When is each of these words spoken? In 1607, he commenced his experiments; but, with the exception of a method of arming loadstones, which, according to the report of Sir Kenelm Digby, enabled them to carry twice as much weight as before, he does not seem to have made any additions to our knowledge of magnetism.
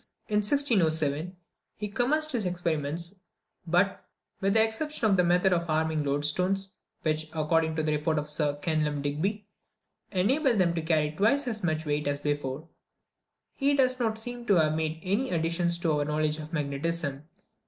In 0.29 0.37
1607, 0.37 1.37
he 1.77 1.87
commenced 1.87 2.31
his 2.31 2.43
experiments; 2.43 3.19
but, 3.67 4.03
with 4.39 4.55
the 4.55 4.63
exception 4.63 5.05
of 5.11 5.19
a 5.19 5.23
method 5.23 5.53
of 5.53 5.69
arming 5.69 6.03
loadstones, 6.03 6.71
which, 7.03 7.29
according 7.33 7.75
to 7.75 7.83
the 7.83 7.91
report 7.91 8.17
of 8.17 8.27
Sir 8.27 8.55
Kenelm 8.63 9.03
Digby, 9.03 9.45
enabled 10.11 10.57
them 10.57 10.73
to 10.73 10.81
carry 10.81 11.11
twice 11.11 11.47
as 11.47 11.63
much 11.63 11.85
weight 11.85 12.07
as 12.07 12.19
before, 12.19 12.67
he 13.53 13.75
does 13.75 13.99
not 13.99 14.17
seem 14.17 14.47
to 14.47 14.55
have 14.55 14.73
made 14.73 14.99
any 15.03 15.29
additions 15.29 15.77
to 15.77 15.91
our 15.99 16.03
knowledge 16.05 16.39
of 16.39 16.51
magnetism. 16.51 17.27